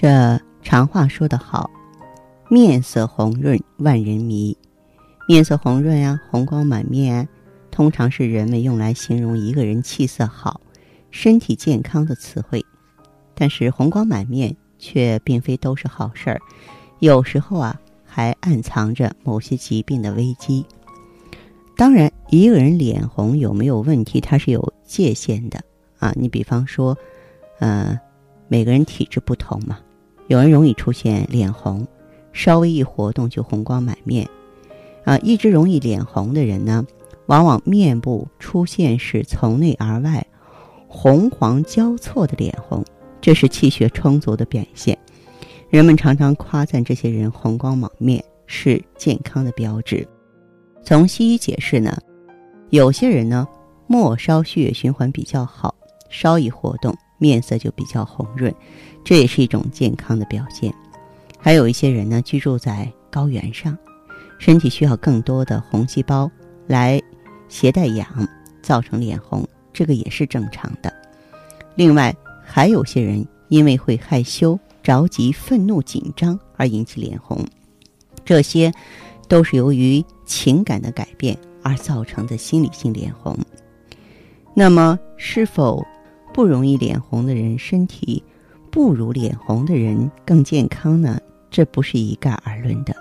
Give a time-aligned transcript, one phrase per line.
[0.00, 1.70] 这常话说得好，
[2.48, 4.56] 面色红润万人迷。
[5.28, 7.28] 面色红润啊，红光满面，
[7.70, 10.58] 通常是人们用来形容一个人气色好。
[11.10, 12.64] 身体健康的词汇，
[13.34, 16.40] 但是红光满面却并非都是好事儿，
[17.00, 20.64] 有时候啊还暗藏着某些疾病的危机。
[21.76, 25.60] 当然，一个人脸红有没有问题，它是有界限的
[25.98, 26.10] 啊。
[26.16, 26.96] 你比方说，
[27.58, 28.00] 呃，
[28.48, 29.78] 每个人体质不同嘛，
[30.30, 31.84] 有人容易出现脸红，
[32.32, 34.30] 稍微一活动就红光满面，
[35.02, 36.86] 啊，一直容易脸红的人呢，
[37.26, 40.24] 往往面部出现是从内而外。
[40.86, 42.84] 红黄交错的脸红，
[43.20, 44.96] 这是气血充足的表现。
[45.68, 50.06] 人们常常夸赞这些人红光满面是健康的标志。
[50.84, 51.98] 从西医解释呢，
[52.68, 53.48] 有些人呢
[53.88, 55.74] 末梢血液循环比较好，
[56.08, 58.52] 稍一活动面色就比较红润，
[59.04, 60.74] 这也是一种健康的表现。
[61.38, 63.78] 还有一些人呢居住在高原上，
[64.38, 66.28] 身体需要更多的红细胞
[66.66, 67.00] 来
[67.48, 68.28] 携带氧，
[68.60, 69.48] 造成脸红。
[69.72, 70.92] 这个也是正常的。
[71.76, 77.38] 另外，还有些人因为会害羞、着急、愤怒、紧张而引起脸红，
[78.24, 78.72] 这些
[79.28, 83.38] 都是由于情感的改变而造成的心理性脸红。
[84.52, 85.86] 那么，是否
[86.32, 88.22] 不容易脸红的人身体
[88.70, 91.20] 不如脸红的人更健康呢？
[91.50, 92.94] 这不是一概而论的。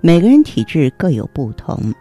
[0.00, 1.94] 每个人体质各有不同，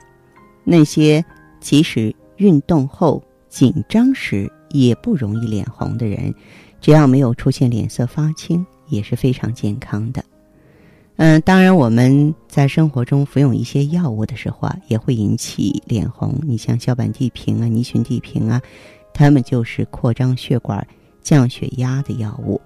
[0.64, 1.24] 那些
[1.60, 3.24] 即使运动后。
[3.50, 6.32] 紧张时也不容易脸红的人，
[6.80, 10.24] 只要没有出现脸色发青，也是非常健康的。
[11.16, 16.40] 嗯，当然我们在生活中服用一些药物的时候啊，也会引起脸红。
[16.44, 18.62] 你像硝苯地平啊、尼群地平啊，
[19.14, 20.86] 它们就是扩张血管、
[21.22, 22.60] 降血压的药物。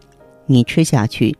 [0.45, 1.35] 你吃下去，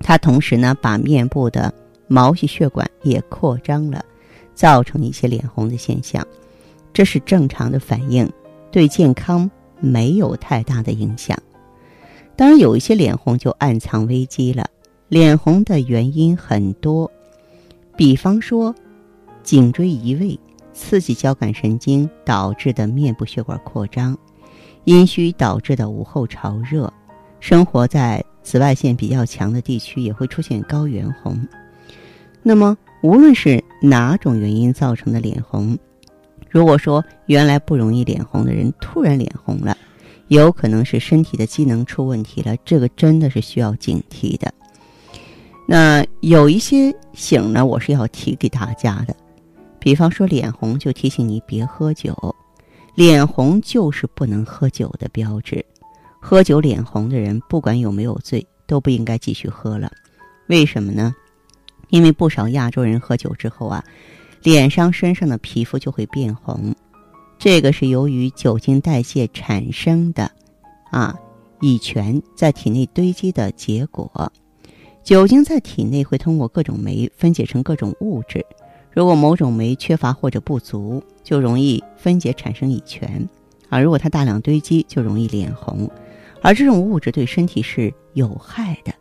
[0.00, 1.72] 它同时呢把面部的
[2.08, 4.04] 毛细血管也扩张了，
[4.54, 6.26] 造成一些脸红的现象，
[6.92, 8.30] 这是正常的反应。
[8.70, 11.38] 对健康没有太大的影响，
[12.34, 14.66] 当然有一些脸红就暗藏危机了。
[15.08, 17.08] 脸红的原因很多，
[17.96, 18.74] 比方说
[19.44, 20.36] 颈椎移位、
[20.74, 24.18] 刺激交感神经导致的面部血管扩张，
[24.84, 26.92] 阴虚导致的午后潮热，
[27.40, 31.48] 生活在紫外线比较强的地区也会出现高原红。
[32.42, 35.78] 那么无论是哪种原因造成的脸红。
[36.50, 39.76] 如果说原来不容易脸红的人突然脸红了，
[40.28, 44.52] 有可能是身体的机能出问题了，这个真的是需要警惕的。
[45.66, 49.16] 那有一些醒呢，我是要提给大家的，
[49.84, 52.16] 比方说脸红就提醒你别喝酒，
[52.94, 55.62] 脸红就是不能喝酒的标志。
[56.18, 59.92] 喝酒脸红的人，不管有没有醉，都不应该继续喝了。
[60.46, 61.14] 为什么呢？
[61.90, 63.84] 因为不少亚洲人喝酒之后啊。
[64.42, 66.74] 脸上、身上的皮肤就会变红，
[67.38, 70.30] 这个是由于酒精代谢产生的，
[70.90, 71.14] 啊，
[71.60, 74.32] 乙醛在体内堆积的结果。
[75.02, 78.44] 酒精在体内会通过各种酶分解成各种物质，
[78.94, 83.28] 如果某种酶缺乏或者不足，就容易分解产生乙醛，
[83.68, 85.90] 啊，如果它大量堆积，就容易脸红，
[86.40, 88.94] 而这种物质对身体是有害的，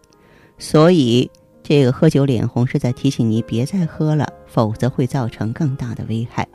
[0.58, 1.30] 所以。
[1.66, 6.46] 这个喝酒脸红是在提醒你别再喝了，否则会造成更大的危害。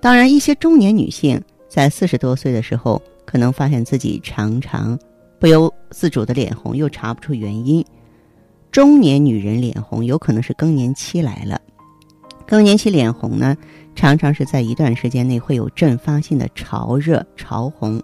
[0.00, 4.96] 当然，一些中年女性在四十多岁的时候，可能发现自己常常
[5.40, 7.84] 不由自主的脸红，又查不出原因。
[8.70, 11.60] 中年女人脸红有可能是更年期来了。
[12.50, 13.56] 更年期脸红呢，
[13.94, 18.02] 常常是在一段时间内会有阵发性的潮热、潮红。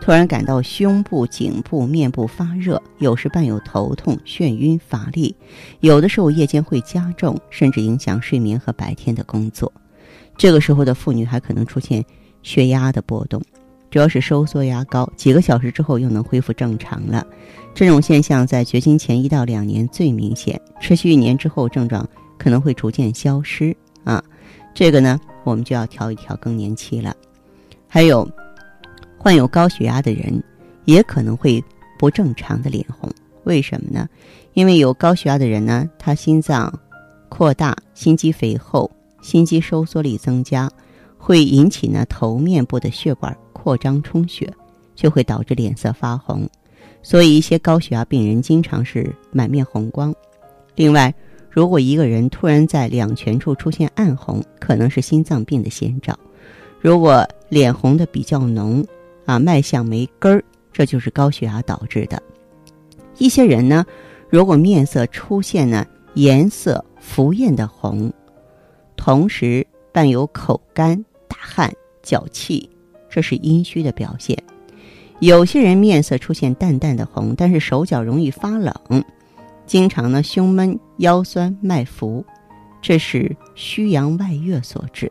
[0.00, 5.36] 突然感到胸部、颈部、面部发热，有时伴有头痛、眩晕、乏力，
[5.80, 9.70] 有的时候夜间会加重，甚至影响睡眠和白天的工作。
[10.38, 12.02] 这个时候的妇女还可能出现
[12.42, 13.42] 血压的波动，
[13.90, 17.26] 主要是收缩压高，几个小时之后又能恢复正常了。
[17.74, 22.08] 这种现象在绝经前一到两年最明显，持续一年之后症状
[22.42, 23.76] 可能会逐渐消失。
[24.02, 24.22] 啊，
[24.74, 27.14] 这个呢，我们就要调一调更年期了。
[27.86, 28.28] 还有。
[29.24, 30.42] 患有高血压的人，
[30.84, 31.62] 也可能会
[31.96, 33.08] 不正常的脸红，
[33.44, 34.08] 为什么呢？
[34.54, 36.76] 因为有高血压的人呢，他心脏
[37.28, 38.90] 扩大、心肌肥厚、
[39.22, 40.68] 心肌收缩力增加，
[41.16, 44.52] 会引起呢头面部的血管扩张充血，
[44.96, 46.50] 就会导致脸色发红。
[47.00, 50.12] 所以一些高血压病人经常是满面红光。
[50.74, 51.14] 另外，
[51.54, 56.18] 如果一个人突然在两颧处出现暗红，可能是心脏病的先兆。
[56.80, 58.82] 如果脸红的比较浓，
[59.26, 62.20] 啊，脉象没根儿，这就是高血压导致的。
[63.18, 63.84] 一些人呢，
[64.30, 68.10] 如果面色出现呢颜色浮艳的红，
[68.96, 71.70] 同时伴有口干、大汗、
[72.02, 72.66] 脚气，
[73.10, 74.36] 这是阴虚的表现。
[75.20, 78.74] 有些人面色出现淡淡的红，但是手脚容易发冷。
[79.64, 82.24] 经常呢，胸闷、腰酸、脉浮，
[82.80, 85.10] 这是虚阳外越所致。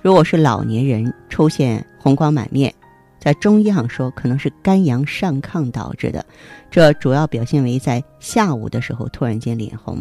[0.00, 2.72] 如果是老年人出现红光满面，
[3.18, 6.24] 在中医上说可能是肝阳上亢导致的，
[6.70, 9.98] 这主要表现为在下午的时候突然间脸红。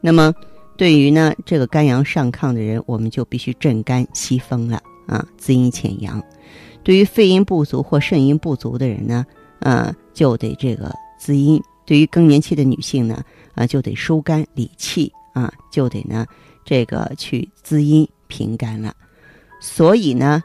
[0.00, 0.32] 那么，
[0.78, 6.22] 对于呢这个肝阳上亢的人，我们就必须镇肝息风了啊，滋阴潜阳。
[6.84, 9.26] 对于肺阴不足或肾阴不足的人呢，
[9.58, 11.60] 呃，就得这个滋阴。
[11.86, 13.22] 对于更年期的女性呢，
[13.54, 16.26] 啊，就得疏肝理气啊，就得呢，
[16.64, 18.92] 这个去滋阴平肝了。
[19.60, 20.42] 所以呢，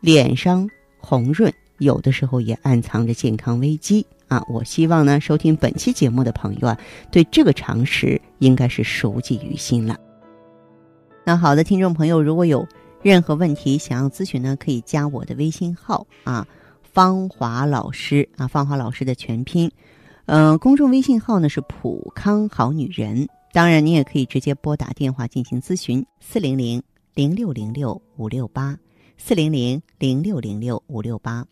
[0.00, 0.68] 脸上
[0.98, 4.42] 红润，有的时候也暗藏着健康危机啊。
[4.48, 6.78] 我希望呢，收听本期节目的朋友啊，
[7.12, 9.96] 对这个常识应该是熟记于心了。
[11.24, 12.66] 那好的，听众朋友，如果有
[13.02, 16.46] 任何问题想要咨询呢，可以加我的微信号啊，
[16.82, 19.70] 芳华老师啊，芳华老师的全拼。
[20.32, 23.28] 嗯，公众微信号呢是普康好女人。
[23.52, 26.80] 当然，你也可以直接拨打电话进行咨询：四零零
[27.14, 28.78] 零六零六五六八，
[29.18, 31.44] 四零零零六零六五六八。